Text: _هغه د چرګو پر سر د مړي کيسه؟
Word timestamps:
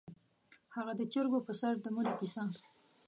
_هغه 0.75 0.93
د 0.99 1.01
چرګو 1.13 1.39
پر 1.47 1.55
سر 1.61 1.73
د 1.83 1.85
مړي 1.95 2.13
کيسه؟ 2.19 2.43